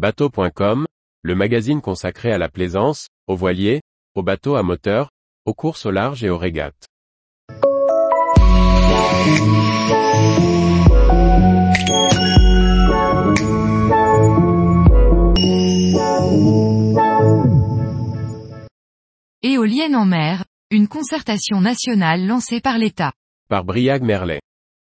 Bateau.com, 0.00 0.86
le 1.20 1.34
magazine 1.34 1.82
consacré 1.82 2.32
à 2.32 2.38
la 2.38 2.48
plaisance, 2.48 3.08
aux 3.26 3.36
voiliers, 3.36 3.82
aux 4.14 4.22
bateaux 4.22 4.54
à 4.54 4.62
moteur, 4.62 5.10
aux 5.44 5.52
courses 5.52 5.84
au 5.84 5.90
large 5.90 6.24
et 6.24 6.30
aux 6.30 6.38
régates. 6.38 6.86
Éolienne 19.42 19.96
en 19.96 20.06
mer, 20.06 20.46
une 20.70 20.88
concertation 20.88 21.60
nationale 21.60 22.26
lancée 22.26 22.62
par 22.62 22.78
l'État. 22.78 23.12
Par 23.50 23.64
Briag 23.64 24.02
Merlet. 24.02 24.40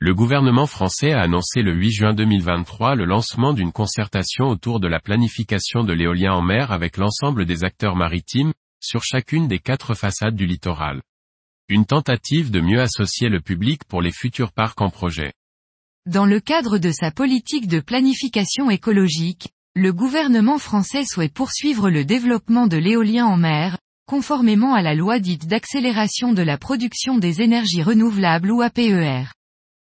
Le 0.00 0.14
gouvernement 0.14 0.66
français 0.66 1.10
a 1.10 1.22
annoncé 1.22 1.60
le 1.60 1.74
8 1.74 1.90
juin 1.90 2.14
2023 2.14 2.94
le 2.94 3.04
lancement 3.04 3.52
d'une 3.52 3.72
concertation 3.72 4.44
autour 4.44 4.78
de 4.78 4.86
la 4.86 5.00
planification 5.00 5.82
de 5.82 5.92
l'éolien 5.92 6.34
en 6.34 6.42
mer 6.42 6.70
avec 6.70 6.98
l'ensemble 6.98 7.46
des 7.46 7.64
acteurs 7.64 7.96
maritimes, 7.96 8.52
sur 8.80 9.02
chacune 9.02 9.48
des 9.48 9.58
quatre 9.58 9.94
façades 9.94 10.36
du 10.36 10.46
littoral. 10.46 11.02
Une 11.68 11.84
tentative 11.84 12.52
de 12.52 12.60
mieux 12.60 12.80
associer 12.80 13.28
le 13.28 13.40
public 13.40 13.82
pour 13.88 14.00
les 14.00 14.12
futurs 14.12 14.52
parcs 14.52 14.80
en 14.80 14.88
projet. 14.88 15.32
Dans 16.06 16.26
le 16.26 16.38
cadre 16.38 16.78
de 16.78 16.92
sa 16.92 17.10
politique 17.10 17.66
de 17.66 17.80
planification 17.80 18.70
écologique, 18.70 19.48
le 19.74 19.92
gouvernement 19.92 20.58
français 20.58 21.04
souhaite 21.04 21.34
poursuivre 21.34 21.90
le 21.90 22.04
développement 22.04 22.68
de 22.68 22.76
l'éolien 22.76 23.26
en 23.26 23.36
mer, 23.36 23.78
conformément 24.06 24.74
à 24.74 24.80
la 24.80 24.94
loi 24.94 25.18
dite 25.18 25.48
d'accélération 25.48 26.32
de 26.32 26.42
la 26.42 26.56
production 26.56 27.18
des 27.18 27.42
énergies 27.42 27.82
renouvelables 27.82 28.52
ou 28.52 28.62
APER. 28.62 29.24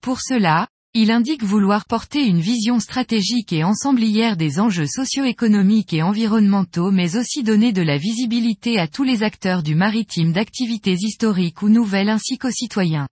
Pour 0.00 0.20
cela, 0.20 0.68
il 0.94 1.10
indique 1.10 1.42
vouloir 1.42 1.84
porter 1.84 2.26
une 2.26 2.40
vision 2.40 2.80
stratégique 2.80 3.52
et 3.52 3.62
ensemblière 3.62 4.36
des 4.36 4.58
enjeux 4.58 4.86
socio-économiques 4.86 5.92
et 5.92 6.02
environnementaux 6.02 6.90
mais 6.90 7.16
aussi 7.16 7.42
donner 7.42 7.72
de 7.72 7.82
la 7.82 7.98
visibilité 7.98 8.78
à 8.78 8.88
tous 8.88 9.04
les 9.04 9.22
acteurs 9.22 9.62
du 9.62 9.74
maritime 9.74 10.32
d'activités 10.32 10.96
historiques 10.98 11.62
ou 11.62 11.68
nouvelles 11.68 12.08
ainsi 12.08 12.38
qu'aux 12.38 12.50
citoyens. 12.50 13.06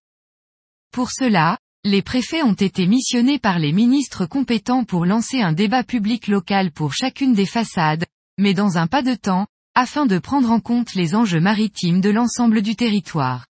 Pour 0.90 1.10
cela, 1.10 1.58
les 1.84 2.02
préfets 2.02 2.42
ont 2.42 2.54
été 2.54 2.86
missionnés 2.86 3.38
par 3.38 3.58
les 3.58 3.72
ministres 3.72 4.26
compétents 4.26 4.84
pour 4.84 5.06
lancer 5.06 5.40
un 5.40 5.52
débat 5.52 5.84
public 5.84 6.26
local 6.26 6.72
pour 6.72 6.94
chacune 6.94 7.34
des 7.34 7.46
façades, 7.46 8.06
mais 8.38 8.54
dans 8.54 8.78
un 8.78 8.86
pas 8.86 9.02
de 9.02 9.14
temps, 9.14 9.46
afin 9.74 10.06
de 10.06 10.18
prendre 10.18 10.50
en 10.50 10.60
compte 10.60 10.94
les 10.94 11.14
enjeux 11.14 11.40
maritimes 11.40 12.00
de 12.00 12.10
l'ensemble 12.10 12.62
du 12.62 12.74
territoire. 12.74 13.46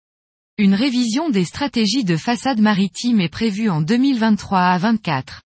Une 0.59 0.75
révision 0.75 1.31
des 1.31 1.47
stratégies 1.47 2.05
de 2.05 2.19
façade 2.19 2.61
maritime 2.61 3.23
est 3.23 3.31
prévue 3.31 3.71
en 3.71 3.81
2023 3.81 4.61
à 4.61 4.77
24. 4.77 5.41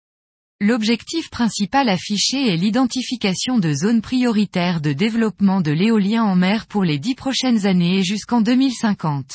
L'objectif 0.61 1.31
principal 1.31 1.89
affiché 1.89 2.53
est 2.53 2.57
l'identification 2.57 3.61
de 3.61 3.73
zones 3.73 4.03
prioritaires 4.03 4.81
de 4.81 4.93
développement 4.93 5.61
de 5.61 5.71
l'éolien 5.71 6.25
en 6.25 6.35
mer 6.35 6.67
pour 6.67 6.83
les 6.83 6.99
dix 6.99 7.15
prochaines 7.15 7.67
années 7.67 7.99
et 7.99 8.03
jusqu'en 8.03 8.41
2050. 8.41 9.31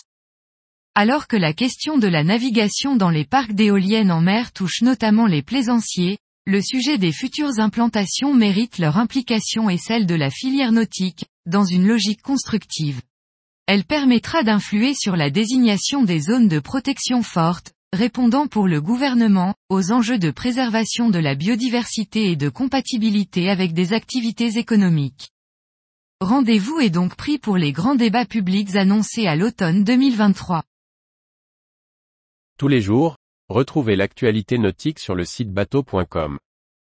Alors 0.93 1.27
que 1.27 1.37
la 1.37 1.53
question 1.53 1.97
de 1.97 2.07
la 2.09 2.25
navigation 2.25 2.97
dans 2.97 3.09
les 3.09 3.23
parcs 3.23 3.53
d'éoliennes 3.53 4.11
en 4.11 4.19
mer 4.19 4.51
touche 4.51 4.81
notamment 4.81 5.25
les 5.25 5.41
plaisanciers, 5.41 6.17
le 6.45 6.61
sujet 6.61 6.97
des 6.97 7.13
futures 7.13 7.59
implantations 7.59 8.33
mérite 8.33 8.77
leur 8.77 8.97
implication 8.97 9.69
et 9.69 9.77
celle 9.77 10.05
de 10.05 10.15
la 10.15 10.31
filière 10.31 10.73
nautique, 10.73 11.23
dans 11.45 11.63
une 11.63 11.87
logique 11.87 12.21
constructive. 12.21 12.99
Elle 13.67 13.83
permettra 13.83 14.43
d'influer 14.43 14.93
sur 14.93 15.15
la 15.15 15.29
désignation 15.29 16.03
des 16.03 16.19
zones 16.19 16.47
de 16.47 16.59
protection 16.59 17.23
forte, 17.23 17.73
répondant 17.93 18.47
pour 18.47 18.67
le 18.67 18.81
gouvernement, 18.81 19.55
aux 19.69 19.91
enjeux 19.91 20.19
de 20.19 20.31
préservation 20.31 21.09
de 21.09 21.19
la 21.19 21.35
biodiversité 21.35 22.31
et 22.31 22.35
de 22.35 22.49
compatibilité 22.49 23.49
avec 23.49 23.73
des 23.73 23.93
activités 23.93 24.57
économiques. 24.57 25.29
Rendez-vous 26.19 26.79
est 26.79 26.89
donc 26.89 27.15
pris 27.15 27.39
pour 27.39 27.57
les 27.57 27.71
grands 27.71 27.95
débats 27.95 28.25
publics 28.25 28.75
annoncés 28.75 29.27
à 29.27 29.35
l'automne 29.35 29.83
2023. 29.83 30.63
Tous 32.57 32.67
les 32.67 32.81
jours, 32.81 33.15
Retrouvez 33.51 33.97
l'actualité 33.97 34.57
nautique 34.57 34.97
sur 34.97 35.13
le 35.13 35.25
site 35.25 35.51
bateau.com. 35.51 36.39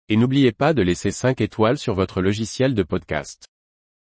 Et 0.10 0.18
n'oubliez 0.18 0.52
pas 0.52 0.74
de 0.74 0.82
laisser 0.82 1.12
5 1.12 1.40
étoiles 1.40 1.78
sur 1.78 1.94
votre 1.94 2.20
logiciel 2.20 2.74
de 2.74 2.82
podcast. 2.82 3.46